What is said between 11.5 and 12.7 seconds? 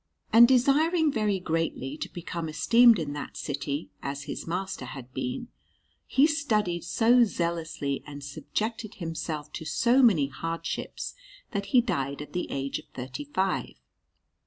that he died at the